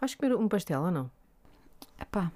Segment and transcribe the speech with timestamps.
[0.00, 1.10] Vais comer um pastel ou não?
[2.00, 2.30] Epá,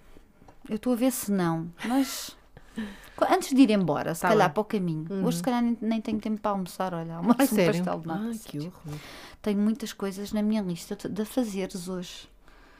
[0.69, 2.37] eu estou a ver se não, mas
[3.31, 4.55] antes de ir embora, se Tá calhar bem.
[4.55, 5.25] para o caminho.
[5.27, 7.75] Hoje se calhar nem, nem tenho tempo para almoçar, olha, almoço Ai, um sério?
[7.85, 8.21] pastel de nata.
[8.25, 8.99] Ai, que horror.
[9.41, 12.29] Tenho muitas coisas na minha lista de de fazeres hoje.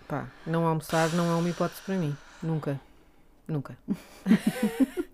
[0.07, 2.15] Pá, não almoçar não é uma hipótese para mim.
[2.43, 2.79] Nunca.
[3.49, 3.77] Nunca.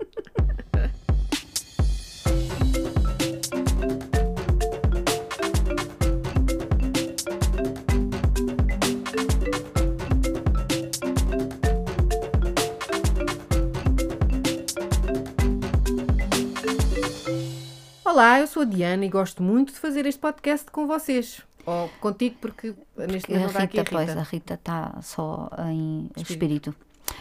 [18.20, 21.40] Olá, eu sou a Diana e gosto muito de fazer este podcast com vocês.
[21.64, 24.20] Ou contigo, porque neste momento não está aqui a Rita, pois, Rita.
[24.20, 26.30] a Rita está só em Espírito.
[26.30, 26.74] espírito.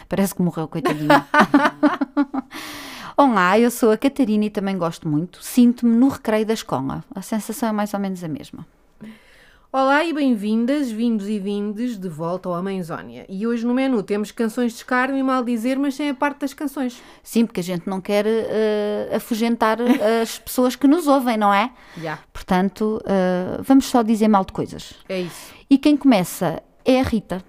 [0.06, 1.26] Parece que morreu, coitadinha.
[3.16, 5.42] Olá, eu sou a Catarina e também gosto muito.
[5.42, 7.02] Sinto-me no recreio da escola.
[7.14, 8.66] A sensação é mais ou menos a mesma.
[9.72, 13.24] Olá e bem-vindas, vindos e vindes de volta ao Amazónia.
[13.28, 16.40] E hoje no menu temos canções de escárnio e mal dizer, mas sem a parte
[16.40, 17.00] das canções.
[17.22, 19.78] Sim, porque a gente não quer eh, afugentar
[20.20, 21.70] as pessoas que nos ouvem, não é?
[21.96, 24.94] Já, Portanto, eh, vamos só dizer mal de coisas.
[25.08, 25.52] é isso.
[25.70, 27.44] E quem começa é a Rita.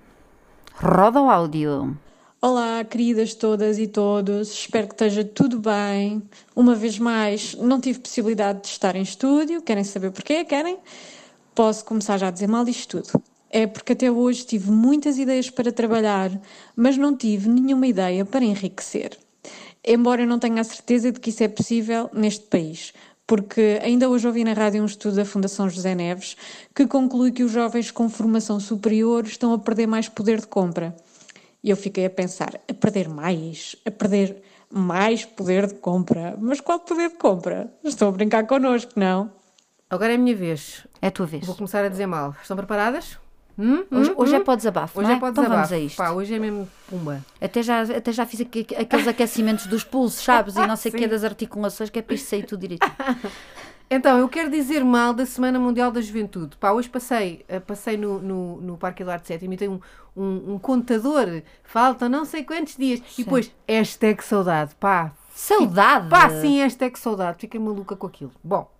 [0.76, 1.98] Roda o áudio.
[2.40, 6.22] Olá, queridas todas e todos, espero que esteja tudo bem.
[6.56, 10.45] Uma vez mais, não tive possibilidade de estar em estúdio, querem saber porquê?
[10.45, 10.78] Querem?
[11.54, 13.22] Posso começar já a dizer mal isto tudo.
[13.50, 16.32] É porque até hoje tive muitas ideias para trabalhar,
[16.76, 19.18] mas não tive nenhuma ideia para enriquecer.
[19.86, 22.94] Embora eu não tenha a certeza de que isso é possível neste país,
[23.28, 26.38] porque ainda hoje ouvi na rádio um estudo da Fundação José Neves
[26.74, 30.96] que conclui que os jovens com formação superior estão a perder mais poder de compra.
[31.62, 36.38] E eu fiquei a pensar, a perder mais, a perder mais poder de compra.
[36.40, 37.74] Mas qual poder de compra?
[37.84, 39.41] Estão a brincar connosco, não?
[39.92, 40.88] Agora é a minha vez.
[41.02, 41.45] É a tua vez.
[41.45, 42.34] Vou começar a dizer mal.
[42.42, 43.20] Estão preparadas?
[43.59, 43.84] Hum?
[43.92, 44.14] Hoje, Hum?
[44.17, 44.44] hoje é Hum?
[44.45, 45.73] para o desabafo, Hoje não é para Então vamos desabafo.
[45.75, 45.98] a isto.
[45.98, 47.23] Pá, hoje é mesmo pumba.
[47.42, 50.56] Até já, até já fiz aqui, aqueles aquecimentos dos pulsos, sabes?
[50.56, 52.88] E não sei o que das articulações, que é para isto sair tudo direito.
[53.93, 56.55] Então, eu quero dizer mal da Semana Mundial da Juventude.
[56.55, 59.82] Pá, hoje passei, eh, passei no, no, no Parque Eduardo VII e tem um,
[60.16, 61.42] um, um contador.
[61.61, 63.02] Faltam não sei quantos dias.
[63.17, 64.73] E depois, hashtag saudade.
[64.80, 66.08] Pá, Saudade!
[66.08, 67.39] Pá, sim, hashtag saudade.
[67.42, 68.32] Fiquei maluca com aquilo.
[68.42, 68.71] Bom,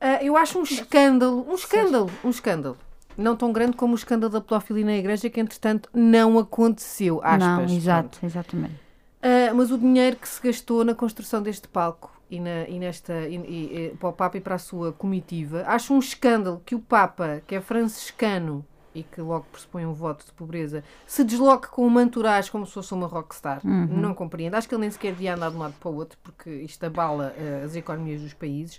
[0.00, 2.76] ah, eu acho um escândalo, um escândalo, um escândalo.
[3.16, 7.20] Não tão grande como o escândalo da pedofilia na igreja, que entretanto não aconteceu.
[7.22, 7.72] Aspas, Não, Pronto.
[7.72, 8.74] exato, exatamente.
[9.22, 13.14] Ah, mas o dinheiro que se gastou na construção deste palco e, na, e nesta
[13.26, 16.78] e, e- para o Papa e para a sua comitiva, acho um escândalo que o
[16.80, 18.64] Papa, que é franciscano
[18.94, 22.72] e que logo pressupõe um voto de pobreza, se desloque com uma entourage como se
[22.72, 23.60] fosse uma rockstar.
[23.64, 24.54] Não compreendo.
[24.54, 26.84] Acho que ele nem sequer devia andar de um lado para o outro, porque isto
[26.84, 28.78] abala ah, as economias dos países.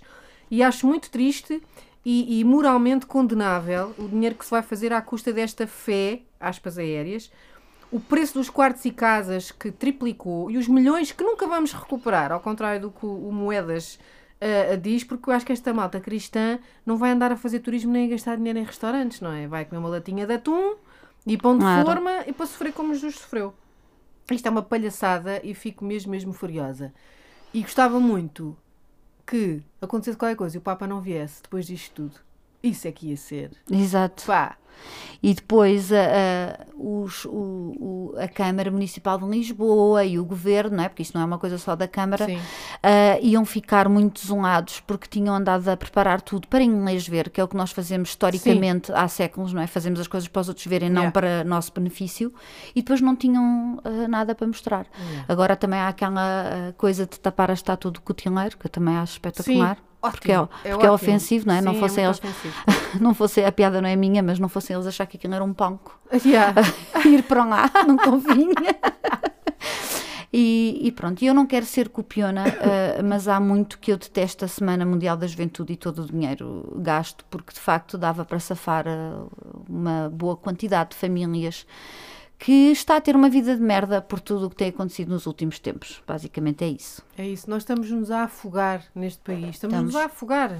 [0.50, 1.62] E acho muito triste
[2.04, 6.78] e, e moralmente condenável o dinheiro que se vai fazer à custa desta fé, aspas
[6.78, 7.30] aéreas,
[7.90, 12.32] o preço dos quartos e casas que triplicou e os milhões que nunca vamos recuperar,
[12.32, 13.98] ao contrário do que o, o Moedas
[14.40, 17.92] ah, diz, porque eu acho que esta malta cristã não vai andar a fazer turismo
[17.92, 19.46] nem a gastar dinheiro em restaurantes, não é?
[19.48, 20.76] Vai comer uma latinha de atum
[21.26, 21.86] e pão de Claro.
[21.86, 23.52] forma e para sofrer como Jesus sofreu.
[24.30, 26.92] Isto é uma palhaçada e fico mesmo, mesmo furiosa.
[27.52, 28.56] E gostava muito
[29.28, 32.27] que acontecesse qualquer coisa e o Papa não viesse depois disto tudo.
[32.62, 33.50] Isso é que ia ser.
[33.70, 34.24] Exato.
[34.26, 34.56] Pá,
[35.20, 40.76] E depois a, a, os- o- o- a Câmara Municipal de Lisboa e o Governo,
[40.76, 40.88] não é?
[40.88, 42.38] porque isto não é uma coisa só da Câmara, Sim.
[42.80, 47.40] ah, iam ficar muito desolados porque tinham andado a preparar tudo para inglês ver, que
[47.40, 49.66] é o que nós fazemos historicamente há séculos, não é?
[49.66, 51.12] Fazemos as coisas para os outros verem, não Yeah.
[51.12, 52.32] para nosso benefício,
[52.72, 54.86] e depois não tinham ah, nada para mostrar.
[55.28, 58.96] Agora também há aquela ah, coisa de tapar a estátua do cutileiro, que eu também
[58.96, 59.78] acho espetacular.
[60.00, 60.58] Porque é, ótimo.
[60.58, 60.94] porque é ótimo.
[60.94, 61.60] ofensivo, não é?
[61.60, 62.42] não Sim, fossem muito eles,
[63.00, 65.44] não fosse, a piada não é minha, mas não fossem eles achar que aquilo era
[65.44, 65.98] um palco.
[66.24, 66.54] Yeah.
[67.04, 68.54] ir para lá, não convinha.
[70.32, 74.44] E, e pronto, eu não quero ser copiona, eh, mas há muito que eu detesto
[74.44, 78.38] a Semana Mundial da Juventude e todo o dinheiro gasto, porque de facto dava para
[78.38, 79.12] safar eh,
[79.68, 81.66] uma boa quantidade de famílias
[82.38, 85.26] que está a ter uma vida de merda por tudo o que tem acontecido nos
[85.26, 86.00] últimos tempos.
[86.06, 87.02] Basicamente é isso.
[87.16, 89.96] É isso, nós estamos-nos a afogar neste país, estamos-nos Estamos.
[89.96, 90.58] a afogar.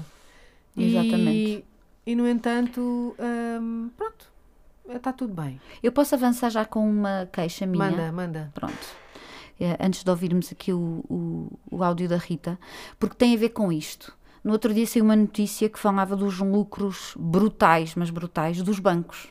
[0.75, 1.65] E- Exatamente.
[2.05, 3.15] E, no entanto,
[3.61, 4.29] hum, pronto,
[4.89, 5.59] está tudo bem.
[5.81, 7.89] Eu posso avançar já com uma queixa minha?
[7.89, 8.51] Manda, manda.
[8.53, 8.73] Pronto.
[9.59, 12.57] Eh, Antes de ouvirmos aqui o, o, o áudio da Rita,
[12.99, 14.17] porque tem a ver com isto.
[14.43, 19.27] No outro dia saiu uma notícia que falava dos lucros brutais, mas brutais, dos bancos.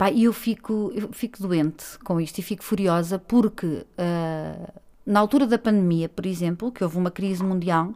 [0.00, 4.72] Pá, e eu fico, eu fico doente com isto e fico furiosa porque ah,
[5.04, 7.92] na altura da pandemia, por exemplo, que houve uma crise mundial,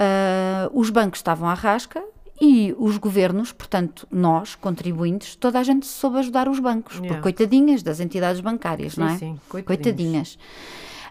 [0.00, 2.02] ah, os bancos estavam à rasca
[2.40, 7.14] E os governos, portanto, nós, contribuintes, toda a gente soube ajudar os bancos, Yeah.
[7.14, 9.16] por coitadinhas das entidades bancárias, não é?
[9.16, 9.66] sim, coitadinhos.
[9.66, 10.38] Coitadinhas.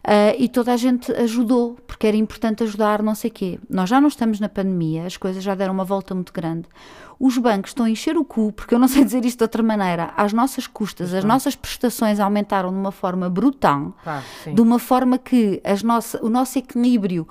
[0.04, 3.60] Ah, e toda a gente ajudou, porque era importante ajudar, não sei quê.
[3.70, 6.68] Nós já não estamos na pandemia, as coisas já deram uma volta muito grande.
[7.20, 9.62] Os bancos estão a encher o cu, porque eu não sei dizer isto de outra
[9.62, 13.96] maneira, às nossas custas, as nossas prestações aumentaram de uma forma brutal,
[14.44, 14.56] sim.
[14.56, 17.28] de uma forma que as nossa, o nosso equilíbrio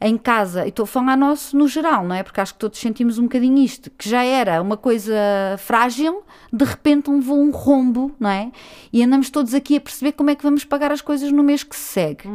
[0.00, 2.22] em casa, e estou a falar nosso no geral, não é?
[2.22, 5.14] Porque acho que todos sentimos um bocadinho isto, que já era uma coisa
[5.58, 6.22] frágil,
[6.52, 8.52] de repente levou um rombo, não é?
[8.92, 11.62] E andamos todos aqui a perceber como é que vamos pagar as coisas no mês
[11.64, 12.28] que se segue.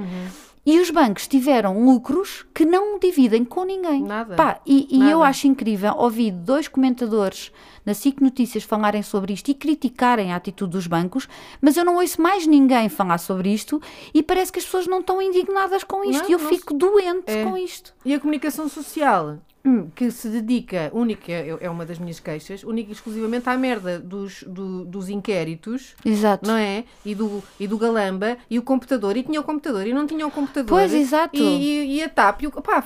[0.65, 4.01] E os bancos tiveram lucros que não dividem com ninguém.
[4.01, 4.35] Nada.
[4.35, 5.29] Pá, e, e eu Nada.
[5.29, 7.51] acho incrível ouvir dois comentadores
[7.85, 11.27] na SIC Notícias falarem sobre isto e criticarem a atitude dos bancos,
[11.61, 13.81] mas eu não ouço mais ninguém falar sobre isto
[14.13, 16.23] e parece que as pessoas não estão indignadas com isto.
[16.23, 17.43] Não, e eu não fico doente É.
[17.43, 17.93] com isto.
[18.05, 19.39] E a comunicação social,
[19.95, 23.97] que se dedica, única, é é uma das minhas queixas, única e exclusivamente à merda
[23.97, 26.45] dos, do- dos inquéritos, Exato.
[26.47, 26.83] não é?
[27.05, 30.27] E do, e do Galamba, e o computador, e tinha o computador, e não tinha
[30.27, 30.67] o computador.
[30.67, 31.37] Pois, exato.
[31.37, 32.83] E, e, e a TAP, e o, pá,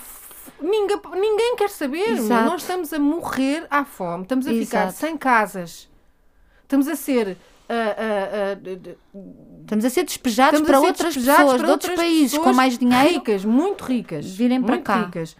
[0.61, 2.09] ninguém, ninguém quer saber.
[2.11, 2.45] Exato.
[2.45, 4.93] Nós estamos a morrer à fome, estamos a ficar Exato.
[4.99, 5.89] sem casas,
[6.61, 7.37] estamos a ser...
[7.67, 8.97] ah, de- de-
[9.61, 13.15] Estamos a ser despejados Estamos para ser outras pessoas de outros países com mais dinheiro.
[13.15, 14.25] Ricas, muito ricas.
[14.25, 15.01] virem para muito cá.
[15.05, 15.35] ricas.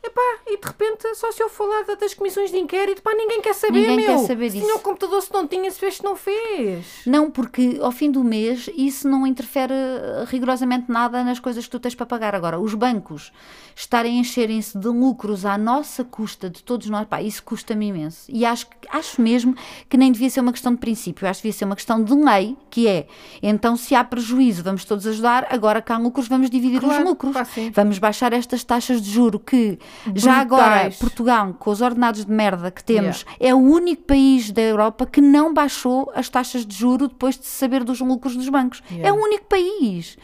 [0.00, 3.42] Epá, e de repente só se eu falar da- das comissões de inquérito, pá, ninguém
[3.42, 4.06] quer saber, Ninguém meu.
[4.06, 4.64] quer saber se disso.
[4.66, 6.86] tinha o computador, se não tinha, se fez, se não fez.
[7.04, 11.70] Não, porque ao fim do mês isso não interfere eh, rigorosamente nada nas coisas que
[11.70, 12.32] tu tens para pagar.
[12.34, 13.32] Agora, os bancos
[13.74, 18.24] estarem a encherem-se de lucros à nossa custa, de todos nós, pá, isso custa-me imenso.
[18.28, 19.54] E acho, acho mesmo
[19.88, 22.14] que nem devia ser uma questão de princípio, acho que devia ser uma questão de
[22.14, 23.08] lei, que é,
[23.42, 27.08] então se há prejuízo, vamos todos ajudar, agora que há lucros, vamos dividir Claro, os
[27.10, 27.32] lucros.
[27.34, 27.46] pá.
[27.74, 29.78] Vamos baixar estas taxas de juro que
[30.14, 30.98] já agora Brutais.
[30.98, 35.20] Portugal, com os ordenados de merda que temos, é o único país da Europa que
[35.20, 38.82] não baixou as taxas de juro depois de saber dos lucros dos bancos.
[38.90, 39.08] Yeah.
[39.08, 40.16] É o único país.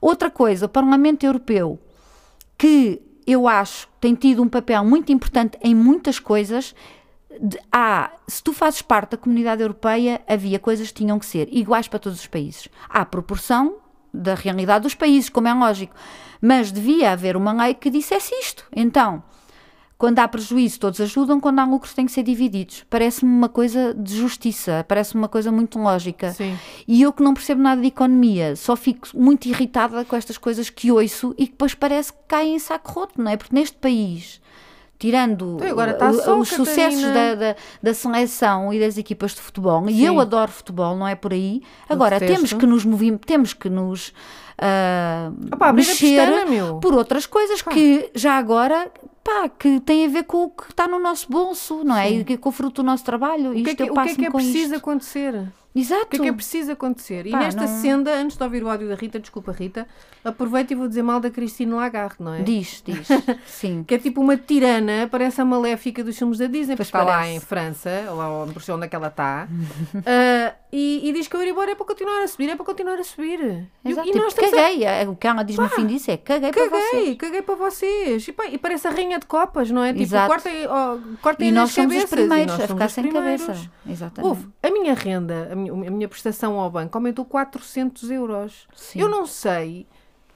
[0.00, 1.78] Outra coisa, o Parlamento Europeu,
[2.58, 6.74] que eu acho tem tido um papel muito importante em muitas coisas.
[7.40, 11.48] de- há, se tu fazes parte da comunidade europeia, havia coisas que tinham que ser
[11.50, 12.68] iguais para todos os países.
[12.88, 13.76] Há proporção
[14.14, 15.94] da realidade dos países, como é lógico.
[16.40, 18.64] Mas devia haver uma lei que dissesse isto.
[18.74, 19.22] Então,
[19.96, 22.84] quando há prejuízo, todos ajudam, quando há lucros, têm que ser divididos.
[22.90, 26.32] Parece-me uma coisa de justiça, parece-me uma coisa muito lógica.
[26.32, 26.58] Sim.
[26.86, 30.68] E eu que não percebo nada de economia, só fico muito irritada com estas coisas
[30.68, 33.36] que ouço e que depois parece que caem em saco roto, não é?
[33.36, 34.40] Porque neste país,
[34.98, 37.36] tirando Então, os sucessos Catarina.
[37.36, 40.20] da, da, da seleção e das equipas de futebol, e eu Sim.
[40.20, 44.12] adoro futebol, não é por aí, agora temos que nos movim, temos que nos
[44.58, 46.76] ah, Opá, abrir a mexer pestana, meu.
[46.76, 48.90] por outras coisas que já agora
[49.22, 52.10] pá, que têm a ver com o que está no nosso bolso, não é?
[52.10, 53.50] E com o fruto do nosso trabalho.
[53.50, 54.76] O que é que, o que, é, que é preciso isto.
[54.76, 55.42] acontecer?
[55.74, 56.04] Exato.
[56.04, 57.26] O que é que é preciso acontecer?
[57.26, 59.86] E Pá, nesta não- senda, antes de ouvir o áudio da Rita, desculpa Rita,
[60.24, 62.42] aproveito e vou dizer mal da Cristina Lagarde, não é?
[62.42, 63.08] Diz, diz.
[63.46, 63.82] Sim.
[63.82, 67.02] Que é tipo uma tirana, parece a maléfica dos filmes da Disney, porque Pois está
[67.02, 69.48] lá em França, lá no onde é que ela está,
[70.06, 72.98] ah, e, e diz que o Euribor é para continuar a subir, é para continuar
[72.98, 73.38] a subir.
[73.84, 74.08] E- Exato.
[74.08, 74.56] E, Tipo, nós estamos a...
[74.56, 74.84] caguei.
[74.84, 76.90] É, O que ela diz no fim disso é caguei, para vocês.
[76.90, 78.26] Caguei, caguei para vocês.
[78.28, 79.92] E, pá, e parece a rainha de copas, não é?
[79.92, 80.28] Tipo, Exato.
[80.28, 82.10] cortem, ó, cortem E nós somos cabeças.
[82.12, 83.46] os primeiros a ficar sem primeiros.
[83.46, 83.70] cabeça.
[83.88, 84.28] Exatamente.
[84.28, 88.66] Houve, a minha renda, a minha, a minha prestação ao banco aumentou 400 euros.
[88.74, 89.00] Sim.
[89.00, 89.86] Eu não sei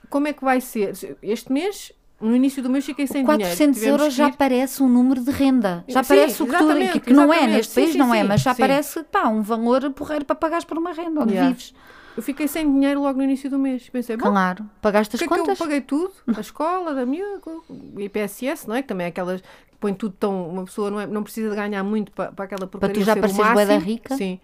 [0.09, 0.92] como é que vai ser.
[1.23, 3.75] Este mês, no início do mês, fiquei sem 400 dinheiro.
[3.75, 5.84] Tivemos euros que já ir- parece um número de renda.
[5.87, 8.12] Já Sim, parece o que, tu, que, que não é neste Sim, país, sim, não
[8.14, 11.48] é, mas já parece pá, um valor porreiro para pagares por uma renda onde Yeah.
[11.50, 11.75] vives.
[12.16, 13.88] Eu fiquei sem dinheiro logo no início do mês.
[13.88, 14.64] Pensei, bom, Claro.
[14.82, 15.58] Pagaste as que é que eu contas?
[15.58, 16.12] paguei tudo?
[16.37, 18.82] A escola, da miúda, o IPSS, não é?
[18.82, 20.48] Que também é aquelas que põe tudo tão.
[20.48, 23.14] Uma pessoa não, é, não precisa de ganhar muito para, para aquela porcaria tu já
[23.14, 23.92] pareceres bué da máximo.
[23.92, 24.16] rica?
[24.16, 24.40] Sim.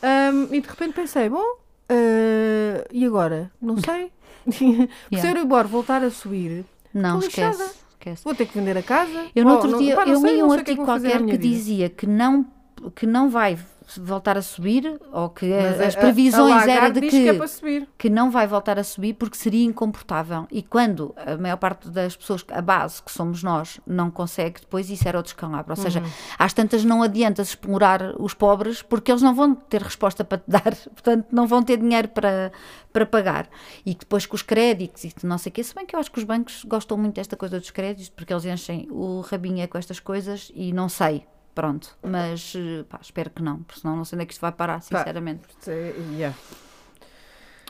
[0.00, 1.42] Ahm, e de repente pensei, bom,
[1.88, 3.50] ah, e agora?
[3.60, 4.12] Não sei.
[4.50, 5.30] Se o Yeah.
[5.30, 6.64] Euribor voltar a subir,
[6.98, 7.62] Não, esquece.
[7.92, 8.24] esquece.
[8.24, 9.26] vou ter que vender a casa.
[9.34, 11.24] Eu no Oh, outro não- dia pá, não eu sei, li um artigo qualquer que
[11.24, 11.38] vida.
[11.38, 12.44] dizia que não,
[12.94, 13.58] que não vai
[13.96, 17.28] voltar a subir, ou que Mas as a- previsões a era Lagarde de diz que
[17.28, 17.88] é que, para subir.
[17.96, 20.46] que não vai voltar a subir porque seria incomportável.
[20.50, 24.90] E quando a maior parte das pessoas, a base que somos nós, não consegue, depois
[24.90, 25.72] isso era o descalabro.
[25.72, 26.06] Ou seja, Uhum.
[26.38, 30.36] às tantas não adianta -se explorar os pobres porque eles não vão ter resposta para
[30.36, 32.52] te dar, portanto não vão ter dinheiro para,
[32.92, 33.48] para pagar.
[33.86, 36.12] E depois com os créditos e não sei o quê, se bem que eu acho
[36.12, 39.66] que os bancos gostam muito desta coisa dos créditos porque eles enchem o rabinho é
[39.66, 41.24] com estas coisas e não sei.
[41.54, 44.40] Pronto, mas eh, pá, espero que não, porque senão não sei onde é que isto
[44.40, 45.42] vai parar, sinceramente.
[45.66, 46.36] É, yeah.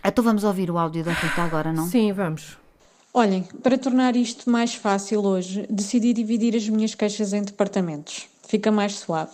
[0.05, 1.87] Então vamos ouvir o áudio da Rita agora, não?
[1.87, 2.59] Sim, vamos.
[3.13, 8.29] Olhem, para tornar isto mais fácil hoje, decidi dividir as minhas queixas em departamentos.
[8.47, 9.33] fica mais suave.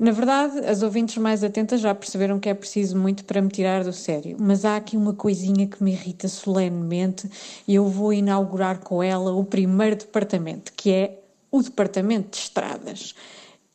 [0.00, 3.84] Na verdade, as ouvintes mais atentas já perceberam que é preciso muito para me tirar
[3.84, 7.30] do sério, mas há aqui uma coisinha que me irrita solenemente
[7.68, 11.18] e eu vou inaugurar com ela o primeiro departamento, que é
[11.50, 13.14] o departamento de estradas.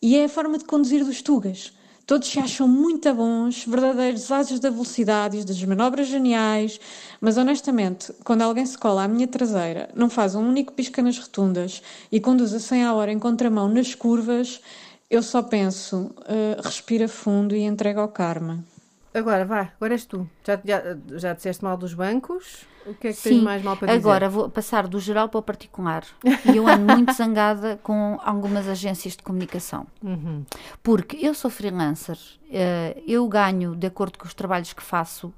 [0.01, 1.73] E é a forma de conduzir dos Tugas.
[2.05, 6.79] Todos se acham muito bons, verdadeiros ases da velocidade das manobras geniais,
[7.19, 11.17] mas honestamente, quando alguém se cola à minha traseira, não faz um único pisca nas
[11.17, 14.61] rotundas e conduz a 100 a hora em contramão nas curvas,
[15.09, 18.63] eu só penso, uh, respira fundo e entrega ao karma.
[19.15, 20.29] Agora, vá, agora és tu.
[20.45, 22.65] Já, já, já disseste mal dos bancos?
[22.85, 23.97] O que é que Sim, tens mais mal para dizer?
[23.97, 26.03] agora vou passar do geral para o particular.
[26.45, 29.87] E eu ando muito zangada com algumas agências de comunicação.
[30.03, 30.43] Uhum.
[30.83, 32.17] Porque eu sou freelancer,
[32.51, 35.33] eh, eu ganho de acordo com os trabalhos que faço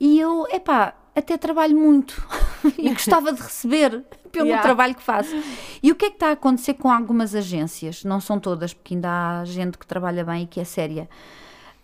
[0.00, 2.26] e eu, epá, até trabalho muito
[2.78, 4.62] e gostava de receber pelo Yeah.
[4.62, 5.34] trabalho que faço.
[5.82, 8.04] E o que é que está a acontecer com algumas agências?
[8.04, 9.08] Não são todas, porque ainda
[9.40, 11.08] há gente que trabalha bem e que é séria.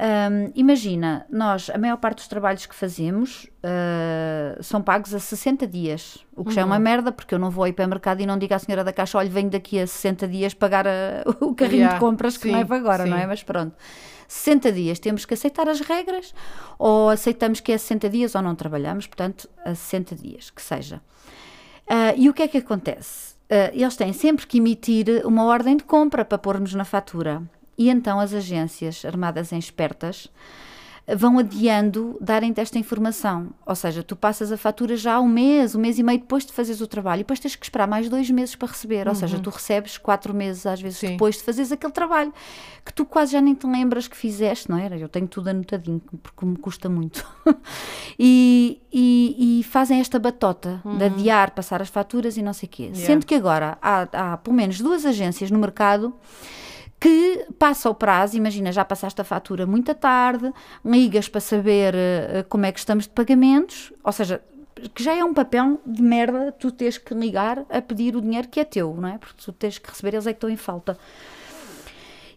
[0.05, 5.65] Hum, imagina, nós, a maior parte dos trabalhos que fazemos ah, são pagos a 60
[5.65, 8.21] dias, o que já é uma merda, porque eu não vou ir para o mercado
[8.21, 11.23] e não digo à senhora da caixa: olha, venho daqui a 60 dias pagar a-
[11.41, 13.23] o carrinho Yeah, de compras que sim, leva agora, não sim.
[13.23, 13.27] é?
[13.27, 13.77] Mas pronto,
[14.27, 16.35] 60 dias temos que aceitar as regras,
[16.81, 21.01] ou aceitamos que é 60 dias ou não trabalhamos, portanto, a 60 dias, que seja.
[21.89, 23.37] Ah, e o que é que acontece?
[23.49, 27.41] Ah, eles têm sempre que emitir uma ordem de compra para pormos na fatura.
[27.77, 30.29] E então as agências, armadas em espertas,
[31.17, 33.49] vão adiando darem-te esta informação.
[33.67, 36.53] Ou seja, tu passas a fatura já um mês, um mês e meio depois de
[36.53, 39.09] fazeres o trabalho, e depois tens que esperar mais dois meses para receber.
[39.09, 41.09] Ou seja, tu recebes quatro meses, às vezes, Sim.
[41.13, 42.33] depois de fazeres aquele trabalho
[42.85, 44.97] que tu quase já nem te lembras que fizeste, não era?
[44.97, 47.27] Eu tenho tudo anotadinho, porque me custa muito.
[48.19, 52.71] e, e- e fazem esta batota de adiar, passar as faturas e não sei o
[52.71, 52.83] quê.
[52.85, 53.07] Yeah.
[53.07, 56.15] Sendo que agora há, há pelo menos duas agências no mercado
[57.03, 60.53] que passa o prazo, imagina, já passaste a fatura muito tarde,
[60.85, 64.41] ligas para saber eh, como é que estamos de pagamentos, ou seja,
[64.95, 68.47] que já é um papel de merda tu tens que ligar a pedir o dinheiro
[68.47, 69.19] que é teu, não é?
[69.19, 70.97] Porque tu tens que receber, eles é que estão em falta.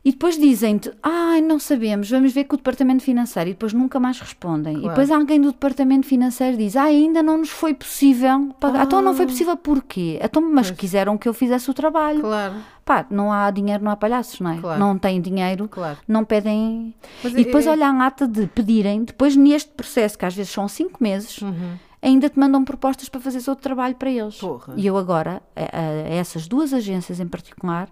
[0.05, 3.49] E depois dizem-te, ai, não sabemos, vamos ver com o departamento financeiro.
[3.49, 4.73] E depois nunca mais respondem.
[4.73, 4.89] E Claro.
[4.89, 8.85] depois alguém do departamento financeiro diz, ah, ainda não nos foi possível pagar.
[8.85, 10.19] Então não foi possível porquê?
[10.23, 10.79] Então, mas Pois.
[10.79, 12.21] quiseram que eu fizesse o trabalho.
[12.21, 12.53] Claro,
[12.85, 14.57] Pá, não há dinheiro, não há palhaços, não é?
[14.57, 14.79] Claro.
[14.79, 15.97] Não têm dinheiro, claro.
[16.07, 16.93] não pedem.
[17.23, 20.51] Mas e depois é- olha a lata de pedirem, depois neste processo, que às vezes
[20.51, 21.71] são cinco meses, Uhum.
[22.05, 24.35] Ainda te mandam propostas para fazeres outro trabalho para eles.
[24.37, 24.73] Porra.
[24.77, 27.89] E eu agora, a, a- essas duas agências em particular,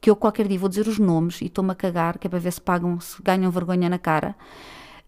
[0.00, 2.38] que eu qualquer dia vou dizer os nomes e estou-me a cagar, que é para
[2.38, 4.36] ver se pagam, se ganham vergonha na cara.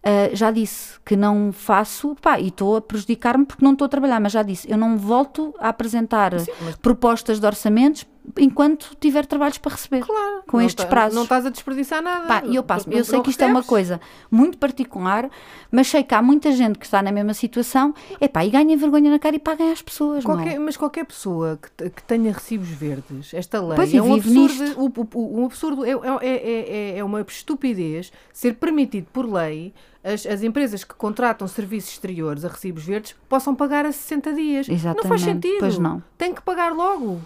[0.03, 3.89] ah, já disse que não faço, pá, e estou a prejudicar-me porque não estou a
[3.89, 8.05] trabalhar, mas já disse, eu não volto a apresentar mas- propostas de orçamentos
[8.37, 10.43] enquanto tiver trabalhos para receber Claro.
[10.47, 11.15] com estes tá- prazos.
[11.15, 12.25] Não estás a desperdiçar nada.
[12.27, 13.69] Pá, eu passo eu sei que isto é uma recebes.
[13.69, 15.29] coisa muito particular,
[15.71, 19.09] mas sei que há muita gente que está na mesma situação, epá, e ganhem vergonha
[19.09, 20.65] na cara e paguem às pessoas, Qualquer- não.
[20.65, 24.93] mas qualquer pessoa que, que tenha recibos verdes, esta lei Pois, é um absurdo.
[25.15, 30.41] um absurdo é, é, é, é- é uma estupidez ser permitido por lei as, as
[30.43, 34.67] empresas que contratam serviços exteriores a recibos verdes possam pagar a 60 dias.
[34.67, 35.59] Não faz Exatamente, sentido.
[35.59, 36.01] pois não.
[36.17, 37.19] Tem que pagar logo.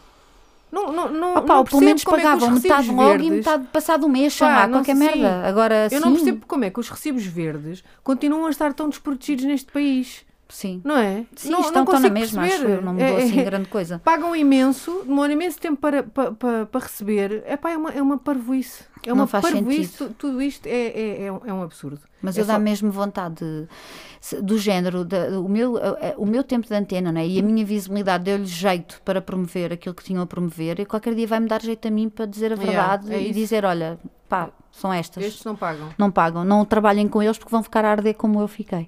[0.71, 3.29] Não, não, não, Opa, não pelo menos como é pagavam metade recibos logo e verdes-
[3.37, 5.47] metade passado um mês, Pá, não qualquer sei, merda.
[5.47, 5.95] Agora sim.
[5.95, 9.69] Eu não percebo como é que os recibos verdes continuam a estar tão desprotegidos neste
[9.71, 10.25] país.
[10.51, 10.81] Sim.
[10.83, 11.25] Não é?
[11.35, 12.73] Sim, não, estão, não na mesma, acho perceber.
[12.77, 13.99] eu, não mudou É- assim é- grande coisa.
[14.03, 17.43] pagam imenso, demoram imenso tempo para, para, para, para receber.
[17.47, 18.83] Epá, é, uma, é uma parvoíce.
[19.03, 19.93] É Não uma faz parvoíce.
[19.93, 20.09] sentido.
[20.09, 22.01] Tu- Tudo isto é, é, é, um, é absurdo.
[22.21, 25.75] Mas É eu dá só- mesmo vontade de- do género, da- o, meu,
[26.17, 29.95] o meu tempo de antena né, e a minha visibilidade deu-lhe jeito para promover aquilo
[29.95, 32.55] que tinham a promover e qualquer dia vai-me dar jeito a mim para dizer a
[32.55, 33.97] verdade é e dizer: olha,
[34.29, 35.23] pá, são estas.
[35.23, 35.89] Estes não pagam.
[35.97, 38.87] Não pagam, não trabalhem com eles porque vão ficar a arder como eu fiquei.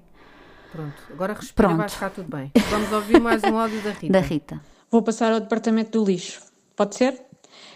[0.74, 0.94] Pronto.
[1.08, 1.78] Agora respira Pronto.
[1.78, 2.50] vai ficar tudo bem.
[2.68, 4.12] Vamos ouvir mais um áudio da Rita.
[4.12, 4.60] Da Rita.
[4.90, 6.40] Vou passar ao departamento do lixo.
[6.74, 7.22] Pode ser?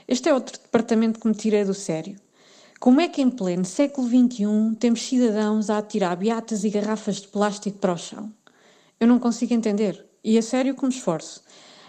[0.09, 2.17] Este é outro departamento que me tirei do sério.
[2.81, 7.29] Como é que em pleno século XXI temos cidadãos a atirar beatas e garrafas de
[7.29, 8.33] plástico para o chão?
[8.99, 10.05] Eu não consigo entender.
[10.25, 11.45] E a sério que me esforço.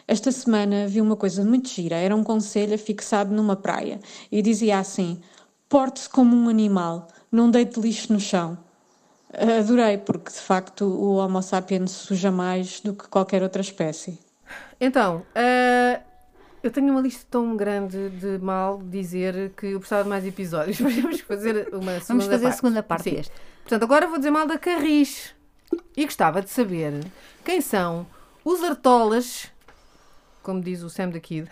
[0.07, 1.95] Esta semana vi uma coisa muito gira.
[1.95, 3.99] Era um conselho fixado numa praia.
[4.31, 5.19] E dizia assim,
[5.67, 8.55] porte-se como um animal, não deite lixo no chão.
[9.33, 14.19] Adorei, porque de facto o Homo sapiens suja mais do que qualquer outra espécie.
[14.81, 16.01] Então, ah,
[16.63, 20.79] eu tenho uma lista tão grande de mal dizer que eu precisava de mais episódios.
[20.81, 22.55] Mas vamos fazer uma segunda Vamos fazer a parte.
[22.55, 23.15] segunda parte Sim.
[23.15, 23.33] deste.
[23.61, 25.33] Portanto, agora vou dizer mal da Carris.
[25.95, 27.05] E gostava de saber
[27.45, 28.07] quem são
[28.43, 29.47] os artolas,
[30.41, 31.47] como diz o Sam da Kid,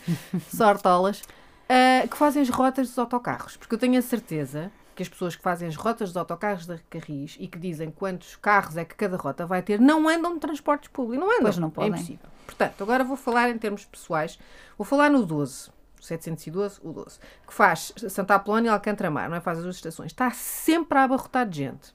[0.52, 1.22] sartolas,
[1.68, 3.56] ah, que fazem as rotas dos autocarros.
[3.56, 6.78] Porque eu tenho a certeza que as pessoas que fazem as rotas dos autocarros da
[6.88, 10.40] Carris e que dizem quantos carros é que cada rota vai ter, não andam de
[10.40, 11.18] transportes públicos.
[11.24, 11.42] Não andam.
[11.44, 11.90] Pois não É podem.
[11.90, 12.28] impossível.
[12.46, 14.38] Portanto, agora vou falar em termos pessoais.
[14.78, 15.70] Vou falar no 12.
[16.00, 17.18] 712, o 12.
[17.46, 19.40] Que faz Santa Apolónia e Alcântara Mar, não é?
[19.40, 20.12] Faz as duas estações.
[20.12, 21.94] Está sempre a abarrotar de gente.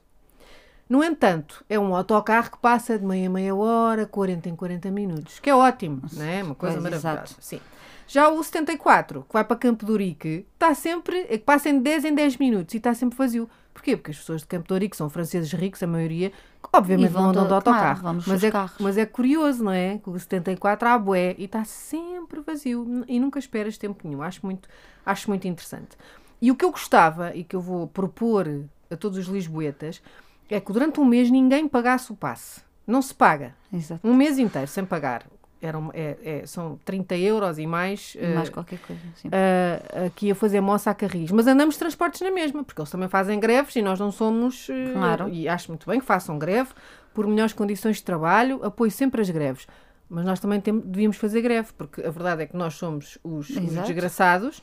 [0.88, 4.90] No entanto, é um autocarro que passa de meia a meia hora, 40 em 40
[4.90, 6.42] minutos, que é ótimo, não é?
[6.42, 7.22] Uma coisa Pois, maravilhosa.
[7.32, 7.36] exato.
[7.40, 7.60] Sim.
[8.10, 11.78] Já o 74, que vai para Campo de Ourique, está sempre, é que passa em
[11.78, 13.48] 10 em 10 minutos e está sempre vazio.
[13.72, 13.96] Porquê?
[13.96, 17.22] Porque as pessoas de Campo de Ourique são franceses ricos, a maioria, que obviamente vão
[17.22, 18.00] não andam de autocarro.
[18.00, 18.76] claro, mas, é, carros.
[18.80, 19.98] mas é curioso, não é?
[19.98, 24.22] Que o 74 há bué e está sempre vazio e nunca esperas tempo nenhum.
[24.22, 24.68] Acho muito,
[25.06, 25.96] acho muito interessante.
[26.42, 28.48] E o que eu gostava e que eu vou propor
[28.90, 30.02] a todos os lisboetas
[30.48, 32.60] é que durante um mês ninguém pagasse o passe.
[32.84, 33.54] Não se paga.
[33.72, 34.00] Exato.
[34.02, 35.24] Um mês inteiro sem pagar.
[35.62, 38.16] Eram, é, é- são 30 euros e mais.
[38.34, 39.02] Mais eh, qualquer coisa.
[39.16, 39.28] Sim.
[39.28, 41.30] uh, aqui a fazer moça a Carris.
[41.30, 44.68] Mas andamos de transportes na mesma, porque eles também fazem greves e nós não somos.
[44.70, 45.28] uh, Claro.
[45.28, 46.70] E acho muito bem que façam greve
[47.12, 49.66] por melhores condições de trabalho, apoio sempre as greves.
[50.08, 53.48] Mas nós também tem- devíamos fazer greve, porque a verdade é que nós somos os,
[53.50, 54.62] os desgraçados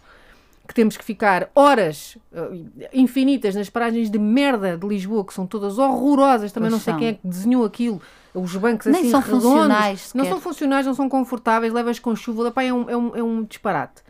[0.68, 5.48] que temos que ficar horas uh, infinitas nas paragens de merda de Lisboa, que são
[5.48, 6.52] todas horrorosas.
[6.52, 7.00] Também Pois não sei são.
[7.00, 8.02] quem é que desenhou aquilo.
[8.34, 9.44] Os bancos Nem assim são redondos.
[9.46, 10.34] funcionais Não sequer.
[10.34, 12.54] são funcionais, não são confortáveis, levas com chuva.
[12.58, 14.04] É, um, é, um, é um disparate.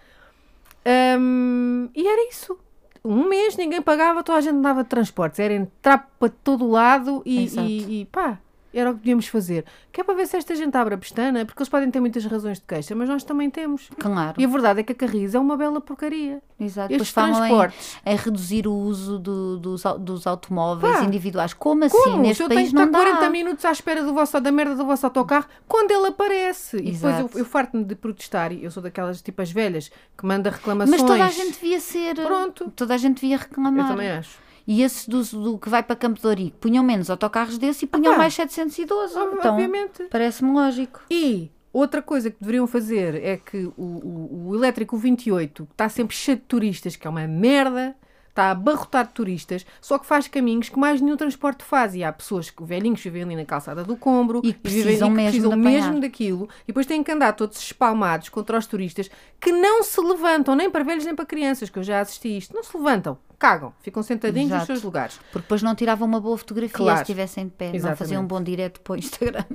[1.20, 2.58] Hum, e era isso.
[3.04, 5.40] Um mês ninguém pagava, toda a gente andava de transportes.
[5.40, 8.40] Era entrar para todo lado e, e, e pá,
[8.74, 9.66] era o que podíamos fazer.
[9.92, 12.24] Que é para ver se esta gente abre a pestana, porque eles podem ter muitas
[12.26, 13.90] razões de queixa, mas nós também temos.
[13.98, 14.40] Claro.
[14.40, 16.42] E a verdade é que a Carris é uma bela porcaria.
[16.60, 16.90] Exato.
[16.90, 17.98] Depois Estes em, transportes.
[18.06, 21.54] em reduzir o uso do- dos, dos automóveis Pá, individuais.
[21.54, 21.96] Como assim?
[21.98, 22.18] Como?
[22.22, 23.00] Neste Se eu tenho país que estar não dá.
[23.12, 26.78] 40 minutos à espera do vosso, da merda do vosso autocarro quando ele aparece.
[26.78, 27.30] E depois Exato.
[27.34, 28.52] eu, eu farto-me de protestar.
[28.52, 31.00] E eu sou daquelas tipas velhas que manda reclamações.
[31.02, 32.16] Mas toda a gente devia ser.
[32.16, 32.72] Pronto.
[32.76, 33.86] Toda a gente devia reclamar.
[33.86, 34.47] Eu também acho.
[34.68, 37.88] E esse do, do que vai para Campo de Ourique punham menos autocarros desse e
[37.88, 38.18] punham pá.
[38.20, 39.18] mais 712.
[39.18, 40.04] Ob- então, Obviamente.
[40.12, 41.00] parece-me lógico.
[41.10, 45.88] E outra coisa que deveriam fazer é que o, o, o elétrico 28 que está
[45.88, 47.96] sempre cheio de turistas, que é uma merda,
[48.30, 51.96] está a abarrotar de turistas, só que faz caminhos que mais nenhum transporte faz.
[51.96, 55.10] E há pessoas que velhinhos vivem ali na calçada do Combro E que vivem- precisam
[55.10, 59.10] que mesmo precisam mesmo daquilo e depois têm que andar todos espalmados contra os turistas
[59.40, 62.54] que não se levantam, nem para velhos nem para crianças, que eu já assisti isto.
[62.54, 64.66] Não se levantam, cagam, ficam sentadinhos nos Exato.
[64.74, 65.20] seus lugares.
[65.32, 66.98] Porque depois não tiravam uma boa fotografia Claro.
[66.98, 67.68] se estivessem de pé.
[67.70, 68.00] Não Exatamente.
[68.00, 69.46] faziam um bom direto para o Instagram.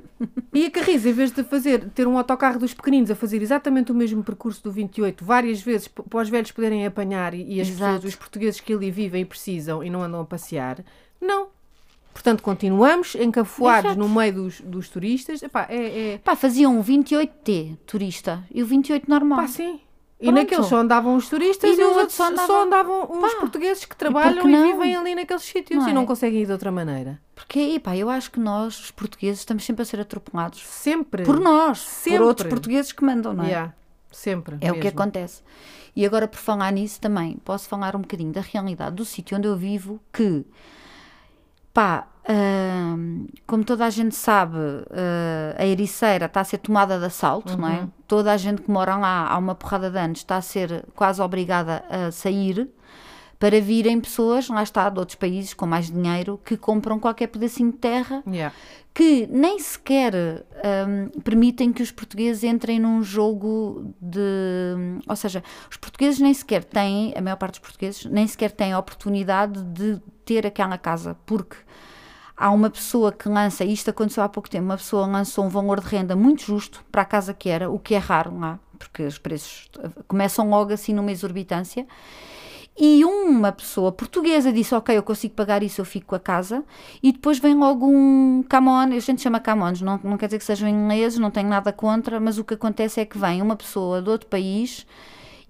[0.52, 3.90] E a Carris, em vez de fazer, ter um autocarro dos pequeninos a fazer exatamente
[3.90, 7.68] o mesmo percurso do 28, várias vezes, para os velhos poderem apanhar e, e as
[7.68, 7.94] Exato.
[7.94, 10.84] pessoas, os portugueses que ali vivem e precisam e não andam a passear,
[11.20, 11.48] não.
[12.12, 13.98] Portanto, continuamos encafuados Exato.
[13.98, 15.42] no meio dos, dos turistas.
[15.42, 16.18] Epá, é, é...
[16.18, 19.38] Pá, faziam um 28T turista e o 28 normal.
[19.40, 19.80] Pá, sim.
[20.22, 20.36] E Pronto.
[20.38, 22.32] naqueles só andavam os turistas E e, os outro outros só só
[22.62, 22.62] andavam-
[23.02, 23.40] andavam, os Pá.
[23.40, 24.72] portugueses que trabalham e, não?
[24.72, 26.06] vivem ali naqueles sítios Não e não é?
[26.06, 27.20] conseguem ir de outra maneira.
[27.34, 31.24] Porque, epá, eu acho que nós, os portugueses, estamos sempre a ser atropelados Sempre.
[31.24, 32.18] por nós, Sempre.
[32.20, 33.48] por outros portugueses que mandam, não é?
[33.48, 33.74] Yeah.
[34.12, 34.58] Sempre.
[34.60, 35.00] É o que mesmo.
[35.00, 35.42] acontece.
[35.96, 39.48] E agora, por falar nisso, também posso falar um bocadinho da realidade do sítio onde
[39.48, 40.44] eu vivo, que,
[41.72, 47.04] pá, hum, como toda a gente sabe, uh, a Ericeira está a ser tomada de
[47.06, 47.88] assalto, não é?
[48.06, 51.20] Toda a gente que mora lá há uma porrada de anos está a ser quase
[51.22, 52.68] obrigada a sair
[53.42, 57.72] para virem pessoas, lá está, de outros países com mais dinheiro, que compram qualquer pedacinho
[57.72, 58.54] de terra Yeah.
[58.94, 65.00] que nem sequer hum, permitem que os portugueses entrem num jogo de.
[65.08, 68.74] Ou seja, os portugueses nem sequer têm, a maior parte dos portugueses, nem sequer têm
[68.74, 71.56] a oportunidade de ter aquela casa, porque
[72.36, 75.80] há uma pessoa que lança, isto aconteceu há pouco tempo, uma pessoa lançou um valor
[75.80, 79.02] de renda muito justo para a casa que era, o que é raro lá, porque
[79.02, 81.88] os preços eh, começam logo assim numa exorbitância.
[82.78, 86.64] E uma pessoa portuguesa disse: Ok, eu consigo pagar isso, eu fico com a casa.
[87.02, 90.44] E depois vem logo um camon, a gente chama camões, não, não quer dizer que
[90.44, 94.00] sejam ingleses, não tenho nada contra, mas o que acontece é que vem uma pessoa
[94.00, 94.86] de outro país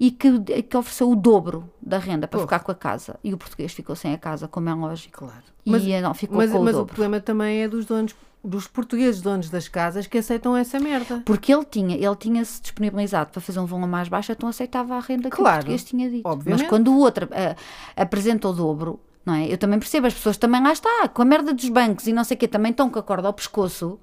[0.00, 2.48] e que, que ofereceu o dobro da renda para Porra.
[2.48, 3.16] ficar com a casa.
[3.22, 5.18] E o português ficou sem a casa, como é lógico.
[5.20, 5.44] Claro.
[5.64, 8.66] E Mas- não, ficou Mas, com o mas o problema também é dos donos, dos
[8.66, 11.22] portugueses donos das casas que aceitam essa merda.
[11.24, 15.00] Porque ele tinha, ele tinha-se disponibilizado para fazer um valor mais baixo, então aceitava a
[15.00, 16.26] renda que Claro, o português tinha dito.
[16.28, 16.62] obviamente.
[16.62, 17.54] Mas quando o outro ah,
[17.96, 19.46] apresenta o dobro, não é?
[19.46, 22.24] Eu também percebo, as pessoas também lá está, com a merda dos bancos e não
[22.24, 24.00] sei o quê, também estão com a corda ao pescoço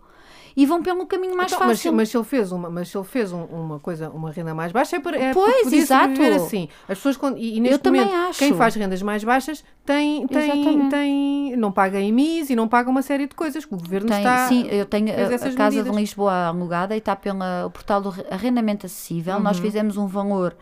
[0.56, 1.94] e vão pelo caminho mais Então, fácil.
[1.94, 4.72] mas se ele fez uma, mas se ele fez um- uma coisa, uma renda mais
[4.72, 6.22] baixa, é para é Pois, exato.
[6.22, 6.68] assim.
[6.88, 8.40] As pessoas quando- e, e neste também momento, acho.
[8.40, 10.90] quem faz rendas mais baixas tem, tem, Exatamente.
[10.90, 14.18] tem não paga IMIs e não paga uma série de coisas que o governo Tem-
[14.20, 15.92] está sim, eu tenho a, a casa medidas.
[15.92, 17.40] de Lisboa alugada e está pelo
[17.74, 19.36] portal do re- arrendamento acessível.
[19.36, 19.42] Uhum.
[19.44, 20.56] Nós fizemos um valor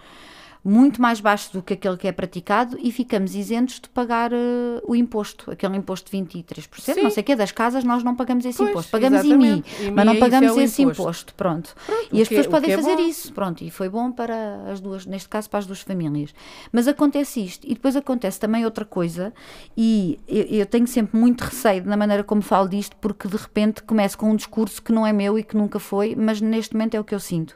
[0.64, 4.38] muito mais baixo do que aquele que é praticado e ficamos isentos de pagar uh,
[4.86, 7.02] o imposto, aquele imposto de 23%, Sim.
[7.04, 9.82] não sei o quê, das casas nós não pagamos esse Pois, imposto, pagamos IMI, exatamente.
[9.84, 11.02] IMI mas não pagamos é esse imposto.
[11.04, 11.76] imposto, pronto.
[11.86, 13.02] Pronto, e as que pessoas é- o podem é fazer bom.
[13.08, 16.34] isso, pronto, e foi bom para as duas, neste caso para as duas famílias.
[16.72, 19.34] Mas acontece isto, e depois acontece também outra coisa,
[19.76, 23.82] e eu, eu tenho sempre muito receio na maneira como falo disto, porque de repente
[23.84, 26.96] começo com um discurso que não é meu e que nunca foi, mas neste momento
[26.96, 27.56] é o que eu sinto.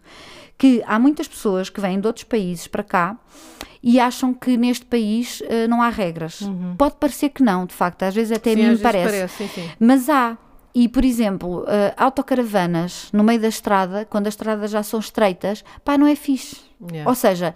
[0.62, 3.18] Que há muitas pessoas que vêm de outros países para cá
[3.82, 6.42] e acham que neste país eh, não há regras.
[6.78, 8.92] Pode parecer que não, de facto, às vezes até a Sim, mim às me vezes
[8.92, 9.38] parece.
[9.38, 9.70] sim, sim.
[9.80, 10.38] Mas há.
[10.74, 15.66] E, por exemplo, eh, autocaravanas no meio da estrada, quando as estradas já são estreitas,
[15.84, 16.58] pá, não é fixe.
[16.92, 17.10] Yeah.
[17.10, 17.54] Ou seja,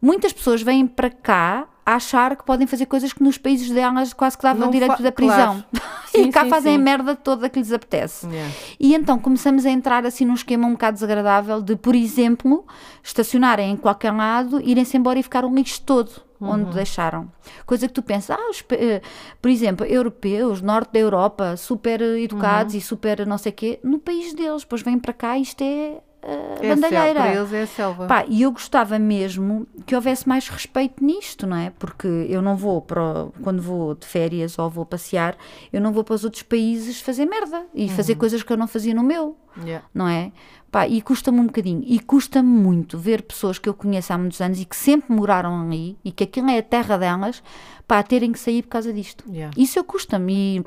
[0.00, 4.12] muitas pessoas vêm para cá a achar que podem fazer coisas que nos países delas
[4.12, 5.64] quase que davam direito da prisão.
[5.70, 5.88] claro.
[6.14, 6.80] e Sim, cá sim, fazem sim.
[6.80, 8.26] a merda toda que lhes apetece.
[8.26, 8.54] Yeah.
[8.78, 12.66] E então começamos a entrar assim num esquema um bocado desagradável de, por exemplo,
[13.02, 16.70] estacionarem em qualquer lado, irem-se embora e ficar o lixo todo onde Uhum.
[16.70, 17.32] deixaram.
[17.66, 19.00] Coisa que tu pensas, ah, os, eh,
[19.42, 22.78] por exemplo, europeus, norte da Europa, super eh, educados Uhum.
[22.78, 25.62] e super não sei o quê, no país deles, depois vêm para cá e isto
[25.62, 27.20] é eh, É selva, bandalheira.
[27.20, 28.06] para eles é selva.
[28.06, 31.70] Pá, e eu gostava mesmo que houvesse mais respeito nisto, não é?
[31.78, 35.36] Porque eu não vou para o- quando vou de férias ou vou passear,
[35.72, 38.18] eu não vou para os outros países fazer merda e fazer Uhum.
[38.18, 39.84] coisas que eu não fazia no meu, Yeah.
[39.94, 40.30] não é?
[40.70, 41.82] Pá, e custa-me um bocadinho.
[41.86, 45.62] E custa-me muito ver pessoas que eu conheço há muitos anos e que sempre moraram
[45.62, 47.42] ali e que aquilo é a terra delas,
[47.86, 49.24] pá, terem que sair por causa disto.
[49.30, 49.50] Yeah.
[49.56, 50.62] Isso eu custa-me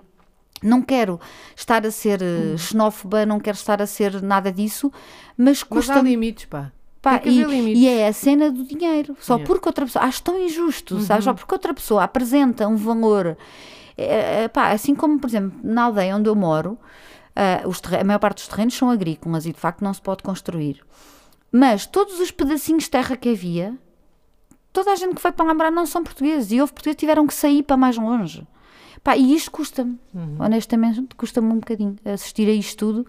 [0.62, 1.20] não quero
[1.56, 2.54] estar a ser Uhum.
[2.54, 4.92] eh, xenófoba, não quero estar a ser nada disso,
[5.38, 6.72] mas Mas há limites, pá.
[7.02, 7.42] Pá, e,
[7.74, 9.18] e é a cena do dinheiro.
[9.20, 9.42] Só Yeah.
[9.42, 9.48] Uhum.
[9.48, 10.06] porque outra pessoa.
[10.06, 11.24] Acho tão injusto, sabes?
[11.26, 13.36] Só porque outra pessoa apresenta um valor.
[13.98, 16.78] é, pá, assim como, por exemplo, na aldeia onde eu moro,
[17.82, 20.82] terre- a maior parte dos terrenos são agrícolas e de facto não se pode construir.
[21.52, 23.76] Mas todos os pedacinhos de terra que havia,
[24.72, 26.52] toda a gente que foi para lembrar não são portugueses.
[26.52, 28.46] E houve portugueses que tiveram que sair para mais longe.
[29.04, 30.36] Pá, e isto custa-me, Uhum.
[30.40, 33.08] honestamente, custa-me um bocadinho assistir a isto tudo.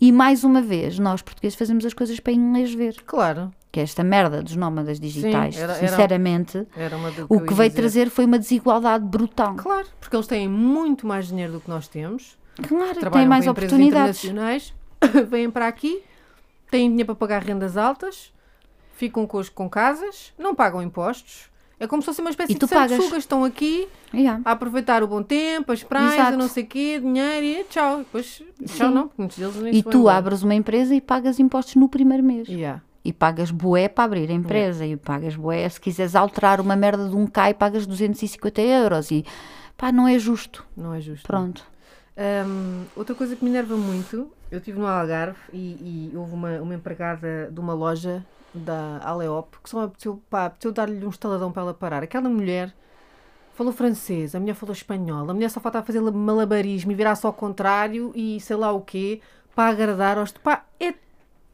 [0.00, 3.52] E mais uma vez, nós portugueses fazemos as coisas para inglês ver Claro.
[3.70, 7.56] que é esta merda dos nómadas digitais, era- era- sinceramente, Era do o que ia
[7.56, 7.80] veio dizer.
[7.82, 9.54] trazer foi uma desigualdade brutal.
[9.56, 12.38] Claro, porque eles têm muito mais dinheiro do que nós temos.
[12.66, 14.24] Claro, Trabalham mais oportunidades.
[14.24, 14.74] internacionais,
[15.28, 16.02] vêm para aqui,
[16.70, 18.32] têm dinheiro para pagar rendas altas,
[18.94, 21.50] ficam com, com casas, não pagam impostos.
[21.78, 23.18] É como se fosse uma espécie E de sanguessugas.
[23.18, 24.40] Estão aqui Yeah.
[24.44, 26.38] a aproveitar o bom tempo, as praias, Exato.
[26.38, 27.96] não sei o quê, dinheiro e tchau.
[28.00, 28.94] E Depois, tchau Sim.
[28.94, 32.22] não, porque muitos deles nem E tu abres uma empresa e pagas impostos no primeiro
[32.24, 32.48] mês.
[32.48, 32.80] Yeah.
[33.04, 34.86] E pagas bué para abrir a empresa.
[34.86, 39.10] E pagas bué, se quiseres alterar uma merda de um CAI, pagas 250 euros.
[39.10, 39.24] E
[39.76, 40.64] pá, não é justo.
[40.76, 41.26] Não é justo.
[41.26, 41.62] Pronto.
[42.16, 46.50] Hum, outra coisa que me enerva muito, eu estive no Algarve e, e houve uma,
[46.62, 48.24] uma empregada de uma loja
[48.56, 52.02] da Aleop que só apeteceu, pá, apeteceu dar-lhe um estaladão para ela parar.
[52.02, 52.74] Aquela mulher
[53.54, 57.32] falou francês, a mulher falou espanhol, a mulher só faltava fazer malabarismo e virar-se ao
[57.32, 59.20] contrário e sei lá o quê
[59.54, 60.32] para agradar aos.
[60.32, 60.94] Pá, é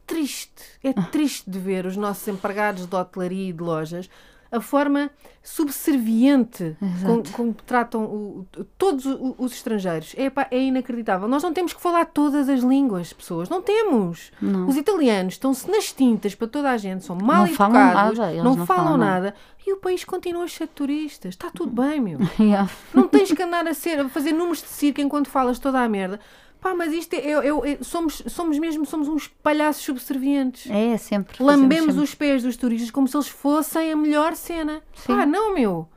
[0.06, 4.10] triste, é triste de ver os nossos empregados de hotelaria e de lojas
[4.52, 5.10] a forma
[5.42, 7.32] subserviente com, Exato.
[7.32, 8.46] com que tratam o-
[8.78, 10.14] todos os estrangeiros.
[10.16, 11.26] É, pá, é inacreditável.
[11.26, 13.48] Nós não temos que falar todas as línguas, pessoas.
[13.48, 14.30] Não temos.
[14.40, 14.68] Não.
[14.68, 18.32] Os italianos estão-se nas tintas para toda a gente, são mal Não falam educados, nada,
[18.32, 19.34] eles não, não falam falam nada.
[19.66, 21.30] E o país continua cheio de turistas.
[21.34, 22.18] Está tudo bem, meu.
[22.38, 22.68] Yeah.
[22.92, 25.88] Não tens que andar a, ser, a fazer números de circo enquanto falas toda a
[25.88, 26.18] merda.
[26.62, 30.70] Pá, mas isto é, é- é- é- somos, somos mesmo somos uns palhaços subservientes.
[30.70, 31.36] É, sempre.
[31.36, 32.02] fazemos Lambemos sempre.
[32.04, 34.80] os pés dos turistas como se eles fossem a melhor cena.
[34.94, 35.12] Sim.
[35.12, 35.88] É Pá, não, meu.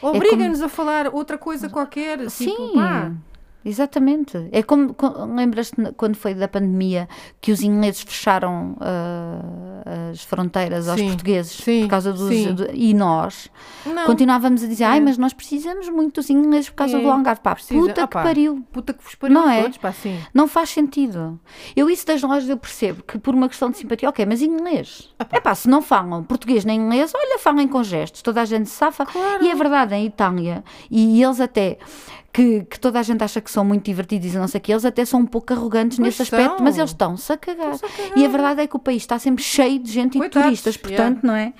[0.00, 2.30] Obriga-nos a falar outra coisa qualquer.
[2.30, 3.12] Sim, Tipo, pá.
[3.64, 4.48] Exatamente.
[4.52, 7.08] É como, co- lembras-te quando foi da pandemia
[7.40, 12.46] que os ingleses fecharam ah, as fronteiras aos Sim, portugueses sim, por causa dos.
[12.54, 13.48] do- e nós
[13.86, 14.04] Não.
[14.06, 15.00] continuávamos a dizer, ai, É.
[15.00, 17.40] mas nós precisamos muito dos ingleses por causa É, do Algarve.
[17.40, 17.78] Pá, precisa.
[17.80, 18.64] puta Ah, que pariu.
[18.72, 19.62] Puta que vos pariu Não é?
[19.62, 20.18] todos, pá, sim.
[20.32, 21.38] Não faz sentido.
[21.74, 25.12] Eu isso das lojas eu percebo que por uma questão de simpatia, ok, mas inglês.
[25.30, 28.68] É pá, se não falam português nem inglês, olha, falem com gestos, toda a gente
[28.68, 29.06] se safa.
[29.06, 29.42] Claro.
[29.44, 31.78] E é verdade, em Itália, e eles até,
[32.32, 34.72] que, que toda a gente acha que são muito divertidos e não sei o que,
[34.72, 36.64] eles até são um pouco arrogantes Pois nesse aspecto, são.
[36.64, 37.76] mas eles estão-se a cagar.
[38.16, 40.46] E a verdade é que o país está sempre cheio de gente e de Coitados,
[40.46, 41.52] turistas, portanto, não é?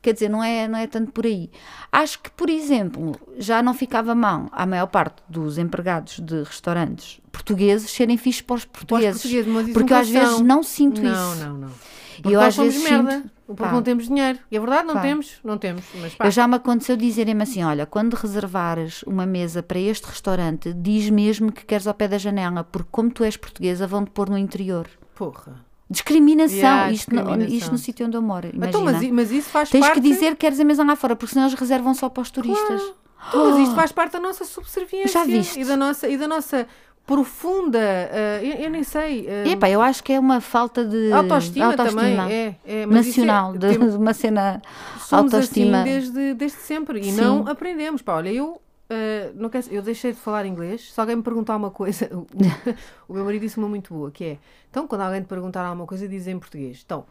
[0.00, 1.50] Quer dizer, não é, não é tanto por aí.
[1.90, 7.20] Acho que, por exemplo, já não ficava mal a maior parte dos empregados de restaurantes
[7.32, 9.22] portugueses serem fixos para os Para os portugueses.
[9.22, 11.44] portugueses, Porque eu às vezes não sinto não, isso.
[11.44, 13.10] Não, não, E Porque eu nós às somos vezes merda.
[13.12, 13.30] sinto.
[13.46, 13.72] Porque pá.
[13.72, 14.38] não temos dinheiro.
[14.50, 15.00] E é verdade, não Pá.
[15.00, 15.32] temos.
[15.42, 15.84] Não temos.
[16.00, 16.26] Mas pá.
[16.26, 21.08] Eu já me aconteceu dizerem-me assim: olha, quando reservares uma mesa para este restaurante, diz
[21.08, 24.36] mesmo que queres ao pé da janela, porque como tu és portuguesa, vão-te pôr no
[24.36, 24.86] interior.
[25.14, 25.64] Porra.
[25.90, 26.58] Discriminação.
[26.58, 27.56] Yeah, isto, no- discriminação.
[27.56, 28.48] isto no sítio onde eu moro.
[28.48, 28.68] Imagina.
[28.68, 29.94] Então, mas, mas isso faz Tens parte...
[29.94, 32.30] que dizer que queres a mesa lá fora, porque senão eles reservam só para os
[32.30, 32.82] turistas.
[33.28, 35.24] Então, mas isto faz parte da nossa subserviência.
[35.58, 36.66] E da nossa, e da nossa
[37.08, 37.78] profunda...
[38.12, 39.26] ah, eu, eu nem sei...
[39.46, 42.20] E, epá, eu acho que é uma falta de autoestima, autoestima também.
[42.32, 44.60] É, é, é- nacional, de, tem- de uma cena
[45.00, 45.78] somos autoestima.
[45.80, 47.20] assim desde, desde sempre e Sim.
[47.22, 48.02] não aprendemos.
[48.02, 50.92] Pá, olha, eu, ah, não quero, eu deixei de falar inglês.
[50.92, 52.26] Se alguém me perguntar uma coisa, o,
[53.08, 54.38] o meu marido disse uma muito boa, que é,
[54.70, 56.82] então quando alguém te perguntar alguma coisa, diz em português.
[56.84, 57.06] Então,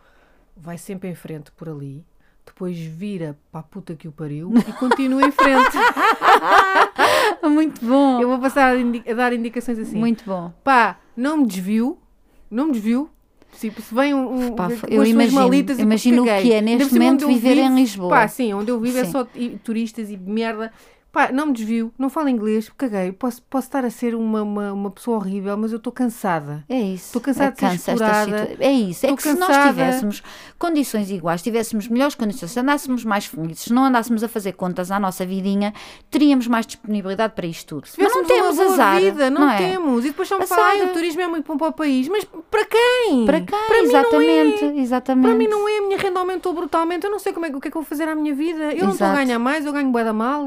[0.55, 2.05] vai sempre em frente por ali,
[2.45, 5.75] depois vira para a puta que o pariu e continua em frente.
[8.53, 9.97] Passar a, dar indicações assim.
[9.97, 10.51] Muito bom.
[10.63, 11.97] Pá, não me desvio,
[12.49, 13.09] não me desvio.
[13.59, 17.25] Tipo, se vem um, um Pá, eu imagino- malitas imagino o que é neste momento
[17.27, 18.09] viver em vivo- Lisboa.
[18.09, 19.11] Pá, sim, onde eu vivo é Sim.
[19.11, 20.71] só i- turistas e merda.
[21.17, 23.11] Pá, não me desvio, não falo inglês, caguei.
[23.11, 26.63] Posso, posso estar a ser uma, uma, uma pessoa horrível, mas eu estou cansada.
[26.69, 27.07] É isso.
[27.07, 28.45] Estou cansada é de ser explorada.
[28.49, 29.03] situa- É isso.
[29.07, 29.69] É Estou que se nós cansada.
[29.69, 30.23] tivéssemos
[30.59, 34.91] condições iguais, tivéssemos melhores condições, se andássemos mais felizes, se não andássemos a fazer contas
[34.91, 35.73] à nossa vidinha,
[36.11, 37.87] teríamos mais disponibilidade para isto tudo.
[37.97, 38.99] Mas não temos azar.
[39.01, 39.57] vida, não, é?
[39.57, 40.05] temos.
[40.05, 42.07] E depois só me falam, "Ai, o turismo é muito bom para o país.
[42.09, 43.25] Mas para quem?
[43.25, 43.47] Para quem?
[43.67, 44.01] Para mim não é.
[44.01, 45.25] exatamente, exatamente.
[45.29, 47.05] Para mim não é, a minha renda aumentou brutalmente.
[47.07, 48.71] Eu não sei como é, o que é que eu vou fazer à minha vida.
[48.71, 49.15] Eu não estou a Exato.
[49.25, 50.45] ganhar mais, eu ganho bué da mal.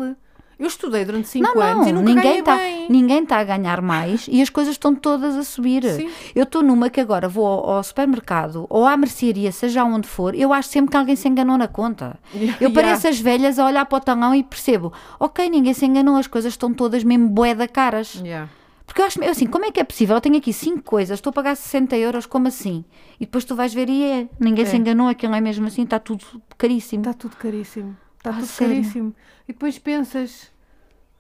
[0.61, 2.87] Eu estudei durante 5 Não, anos e nunca ninguém está bem.
[2.91, 5.83] ninguém tá a ganhar mais e as coisas estão todas a subir.
[5.85, 6.11] Sim.
[6.35, 10.35] Eu estou numa que agora vou ao, ao supermercado ou à mercearia, seja onde for,
[10.35, 12.19] eu acho sempre que alguém se enganou na conta.
[12.61, 12.75] Eu Yeah.
[12.75, 16.27] pareço as velhas a olhar para o talão e percebo, ok, ninguém se enganou, as
[16.27, 18.17] coisas estão todas mesmo boeda caras.
[18.23, 18.51] Yeah.
[18.85, 20.17] Porque eu acho, eu assim, como é que é possível?
[20.17, 22.85] Eu tenho aqui cinco coisas, estou a pagar 60 euros, como assim?
[23.19, 24.79] E depois tu vais ver e é, ninguém se É.
[24.79, 26.25] enganou, aquilo é mesmo assim, está tudo
[26.59, 27.01] caríssimo.
[27.03, 27.97] Está tudo caríssimo.
[28.21, 28.75] Está Ah, tudo sério?
[28.77, 29.15] caríssimo.
[29.49, 30.51] E depois pensas,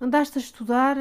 [0.01, 0.97] andaste a estudar,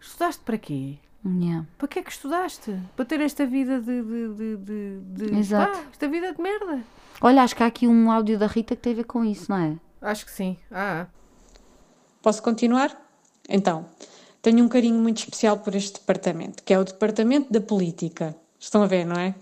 [0.00, 0.98] estudaste para quê?
[1.24, 1.64] Yeah.
[1.78, 2.76] Para que é que estudaste?
[2.96, 4.02] Para ter esta vida de.
[4.02, 5.78] de, de, de, de- Exato.
[5.78, 6.82] pá, esta vida de merda.
[7.20, 9.48] Olha, acho que há aqui um áudio da Rita que tem a ver com isso,
[9.48, 9.76] não é?
[10.00, 10.56] Acho que sim.
[10.70, 11.06] Ah,
[12.20, 12.96] Posso continuar?
[13.48, 13.86] Então,
[14.40, 18.34] tenho um carinho muito especial por este departamento, que é o Departamento da Política.
[18.58, 19.34] Estão a ver, não é?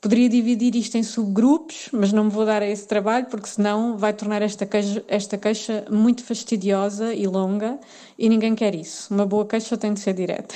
[0.00, 3.98] Poderia dividir isto em subgrupos, mas não me vou dar a esse trabalho, porque senão
[3.98, 7.78] vai tornar esta queixa, esta queixa muito fastidiosa e longa
[8.18, 9.12] e ninguém quer isso.
[9.12, 10.54] Uma boa queixa tem de ser direta.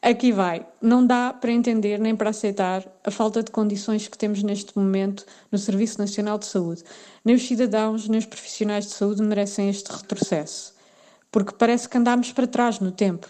[0.00, 0.64] Aqui vai.
[0.80, 5.26] Não dá para entender nem para aceitar a falta de condições que temos neste momento
[5.50, 6.84] no Serviço Nacional de Saúde.
[7.24, 10.72] Nem os cidadãos, nem os profissionais de saúde merecem este retrocesso.
[11.32, 13.28] Porque parece que andámos para trás no tempo.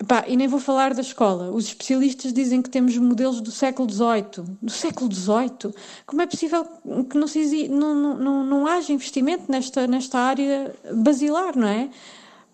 [0.00, 1.50] Epá, e nem vou falar da escola.
[1.50, 4.44] Os especialistas dizem que temos modelos do século XVIII.
[4.62, 5.74] Do século XVIII?
[6.06, 6.64] Como é possível
[7.10, 11.66] que não, se exi- não, não, não, não haja investimento nesta, nesta área basilar, não
[11.66, 11.90] é?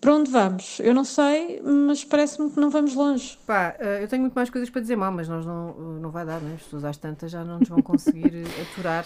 [0.01, 0.79] Para onde vamos?
[0.79, 3.37] Eu não sei, mas parece-me que não vamos longe.
[3.45, 6.09] pá, eh, eu tenho muito mais coisas para dizer mal, mas nós não, eh, não
[6.09, 6.55] vai dar, não é?
[6.55, 9.05] As pessoas às tantas já não nos vão conseguir eh, aturar.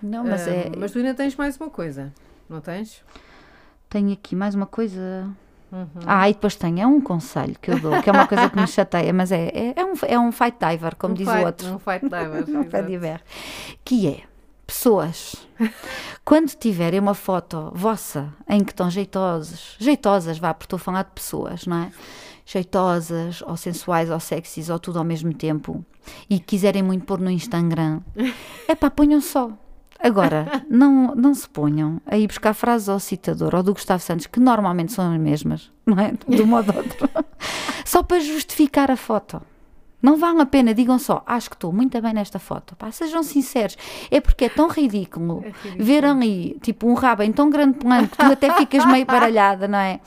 [0.00, 0.70] Não, mas Ah, é.
[0.78, 2.12] mas tu ainda tens mais uma coisa,
[2.48, 3.02] não tens?
[3.90, 5.28] Tenho aqui mais uma coisa.
[5.74, 5.88] Uhum.
[6.06, 8.56] Ah, e depois tenho, é um conselho que eu dou, que é uma coisa que
[8.60, 11.42] me chateia, mas é, é, é um, é um fight diver, como Um diz fight-
[11.42, 11.68] o outro.
[11.74, 12.44] Um fight diver.
[12.56, 12.86] Um pé exato.
[12.86, 13.22] de ver.
[13.84, 14.20] Que é,
[14.64, 15.34] pessoas,
[16.24, 21.02] quando tiverem uma foto vossa em que estão jeitosos, jeitosas, vá, porque estou a falar
[21.02, 21.90] de pessoas, não é?
[22.46, 25.84] Jeitosas, ou sensuais, ou sexys, ou tudo ao mesmo tempo,
[26.30, 28.00] e quiserem muito pôr no Instagram,
[28.68, 29.50] é pá, ponham só.
[30.04, 34.26] Agora, não, não se ponham a ir buscar frases ao citador ou do Gustavo Santos,
[34.26, 36.12] que normalmente são as mesmas, não é?
[36.28, 37.08] De um modo ou outro.
[37.86, 39.40] Só para justificar a foto.
[40.04, 42.76] Não vale a pena, digam só, acho que estou muito bem nesta foto.
[42.76, 43.74] Pá, sejam sinceros.
[44.10, 45.82] É porque é tão ridículo, É ridículo.
[45.82, 49.66] ver ali, tipo, um rabo em tão grande plano que tu até ficas meio baralhada,
[49.66, 50.00] não é?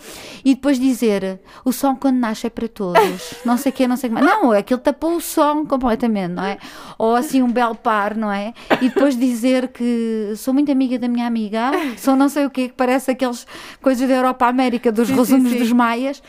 [0.46, 3.98] E depois dizer, o som quando nasce é para todos, não sei o quê, não
[3.98, 4.26] sei o que mais.
[4.40, 6.60] Não, aquilo tapou o som completamente, não é?
[7.00, 8.54] Ou assim um belo par, não é?
[8.80, 12.68] E depois dizer que sou muito amiga da minha amiga, sou não sei o quê,
[12.68, 13.48] que parece aqueles
[13.82, 16.22] coisas da Europa-América, dos Sim, dos maias.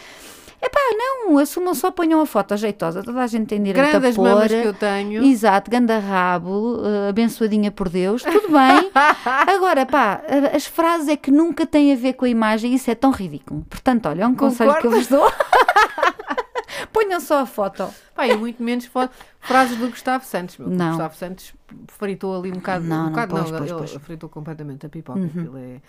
[0.60, 4.16] Epá, não, assumam só, ponham a foto jeitosa, toda a gente tem direito Grandes a
[4.16, 4.28] pôr.
[4.28, 5.22] mamas que eu tenho.
[5.24, 8.90] Exato, ganda rabo, eh, abençoadinha por Deus, tudo bem.
[9.54, 12.90] Agora, pá, a- as frases é que nunca têm a ver com a imagem, isso
[12.90, 13.64] é tão ridículo.
[13.70, 15.30] Portanto, olha, é um conselho que eu vos dou.
[16.92, 17.88] Ponham só a foto.
[18.14, 19.08] Pá, e muito menos fo-
[19.40, 20.56] frases do Gustavo Santos.
[20.58, 20.68] Meu.
[20.68, 20.88] Não.
[20.90, 21.52] Gustavo Santos
[21.88, 22.84] fritou ali um bocado.
[22.84, 23.94] Não, um não, bocado, pois, não, pois, pois.
[24.02, 25.18] fritou completamente a pipoca.
[25.18, 25.26] Uhum.
[25.26, 25.80] Aquilo é,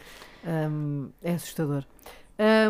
[0.67, 1.83] hum, é assustador.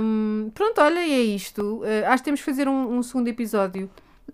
[0.02, 1.82] Hum, pronto, olha, é isto.
[1.82, 3.90] Uh, acho que temos que fazer um, um segundo episódio.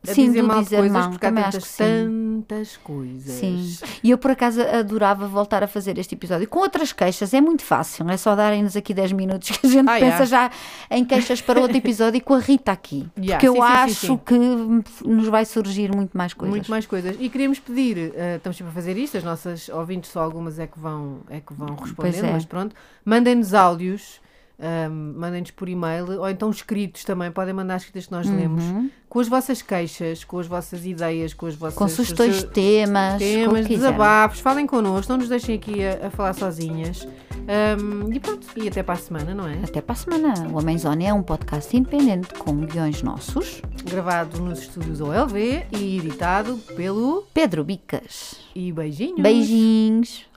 [0.08, 3.34] a Sim, dizer mal de dizer coisas, mal, porque há também tantas, tantas coisas.
[3.34, 7.42] Sim, e eu por acaso adorava voltar a fazer este episódio com outras queixas, é
[7.42, 10.26] muito fácil, é só darem-nos aqui 10 minutos que a gente Ah, pensa yeah.
[10.26, 10.52] já
[10.92, 13.68] em queixas para outro episódio e com a Rita aqui, Yeah, porque eu sim, sim,
[13.68, 14.18] sim, acho sim.
[14.26, 16.56] que nos vai surgir muito mais coisas.
[16.56, 17.16] Muito mais coisas.
[17.20, 20.68] E queríamos pedir, eh, estamos sempre a fazer isto, as nossas ouvintes só algumas é
[20.68, 22.32] que vão, é que vão respondendo, é.
[22.32, 22.76] mas pronto.
[23.04, 24.20] Mandem-nos áudios,
[24.60, 28.90] ahm, mandem-nos por e-mail, ou então escritos também, podem mandar escritas que nós lemos, Uhum.
[29.10, 31.78] com as vossas queixas, com as vossas ideias, com as vossas...
[31.78, 36.34] Com sugestões de temas, temas, desabafos, falem connosco, não nos deixem aqui a, a falar
[36.34, 37.08] sozinhas.
[37.48, 39.60] Ahm, e pronto, e até para a semana, não é?
[39.64, 40.34] Até para a semana.
[40.52, 43.62] O Homenzone é um podcast independente com guiões nossos.
[43.84, 47.24] Gravado nos estúdios OLV e editado pelo...
[47.34, 48.38] Pedro Bicas.
[48.56, 49.22] E beijinhos!
[49.22, 50.35] Beijinhos.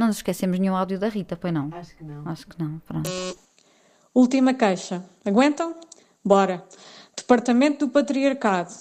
[0.00, 1.68] Não nos esquecemos nenhum áudio da Rita, pois não?
[1.74, 2.26] Acho que não.
[2.26, 2.78] Acho que não.
[2.86, 3.10] Pronto.
[4.14, 5.04] Última queixa.
[5.26, 5.74] Aguentam?
[6.24, 6.64] Bora.
[7.14, 8.72] Departamento do Patriarcado.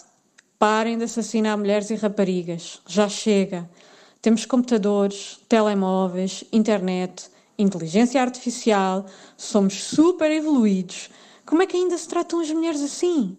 [0.58, 2.82] Parem de assassinar mulheres e raparigas.
[2.88, 3.70] Já chega.
[4.22, 9.06] Temos computadores, telemóveis, internet, inteligência artificial.
[9.36, 11.10] Somos super evoluídos.
[11.46, 13.38] Como é que ainda se tratam as mulheres assim?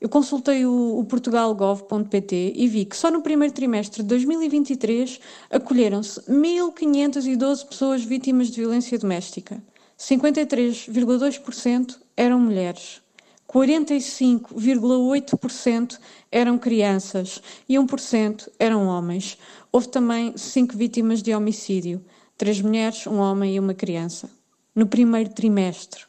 [0.00, 6.22] Eu consultei o, o portugalgov.pt e vi que só no primeiro trimestre de 2023 acolheram-se
[6.22, 9.62] 1.512 pessoas vítimas de violência doméstica.
[9.98, 13.02] 53,2% eram mulheres.
[13.46, 15.98] 45,8%
[16.32, 19.36] eram crianças e 1% eram homens.
[19.70, 22.02] Houve também 5 vítimas de homicídio,
[22.38, 24.30] 3 mulheres, um homem e uma criança.
[24.74, 26.06] No primeiro trimestre.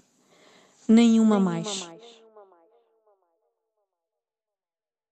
[0.88, 1.91] Nenhuma mais.